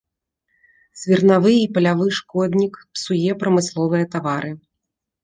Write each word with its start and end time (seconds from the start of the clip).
Свірнавы 1.01 1.51
і 1.55 1.67
палявы 1.75 2.07
шкоднік, 2.19 2.73
псуе 2.95 3.37
прамысловыя 3.45 4.05
тавары. 4.17 4.51